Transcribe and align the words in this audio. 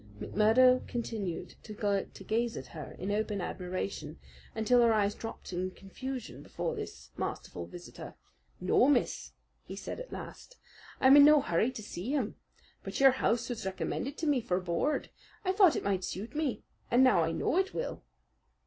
McMurdo 0.19 0.87
continued 0.87 1.53
to 1.61 2.23
gaze 2.23 2.57
at 2.57 2.65
her 2.65 2.95
in 2.97 3.11
open 3.11 3.39
admiration 3.39 4.17
until 4.55 4.81
her 4.81 4.91
eyes 4.91 5.13
dropped 5.13 5.53
in 5.53 5.69
confusion 5.69 6.41
before 6.41 6.73
this 6.73 7.11
masterful 7.17 7.67
visitor. 7.67 8.15
"No, 8.59 8.87
miss," 8.87 9.33
he 9.63 9.75
said 9.75 9.99
at 9.99 10.11
last, 10.11 10.57
"I'm 10.99 11.17
in 11.17 11.23
no 11.25 11.39
hurry 11.39 11.69
to 11.73 11.83
see 11.83 12.09
him. 12.09 12.35
But 12.81 12.99
your 12.99 13.11
house 13.11 13.47
was 13.47 13.63
recommended 13.63 14.17
to 14.17 14.25
me 14.25 14.41
for 14.41 14.59
board. 14.59 15.11
I 15.45 15.51
thought 15.51 15.75
it 15.75 15.83
might 15.83 16.03
suit 16.03 16.35
me 16.35 16.63
and 16.89 17.03
now 17.03 17.21
I 17.23 17.31
know 17.31 17.57
it 17.59 17.71
will." 17.75 18.01